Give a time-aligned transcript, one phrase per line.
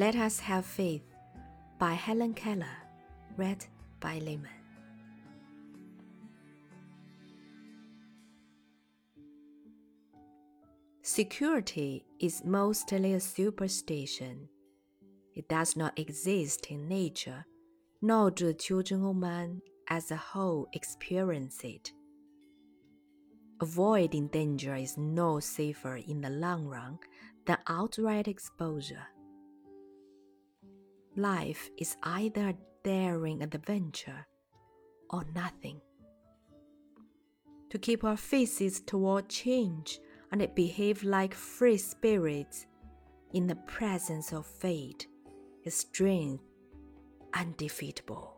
[0.00, 1.02] Let Us Have Faith
[1.80, 2.78] by Helen Keller,
[3.36, 3.66] read
[3.98, 4.48] by Layman.
[11.02, 14.48] Security is mostly a superstition.
[15.34, 17.44] It does not exist in nature,
[18.00, 21.90] nor do the children of man as a whole experience it.
[23.60, 27.00] Avoiding danger is no safer in the long run
[27.46, 29.08] than outright exposure.
[31.18, 32.54] Life is either a
[32.84, 34.24] daring adventure
[35.10, 35.80] or nothing.
[37.70, 39.98] To keep our faces toward change
[40.30, 42.66] and behave like free spirits
[43.34, 45.08] in the presence of fate
[45.64, 46.44] is strength
[47.34, 48.37] undefeatable.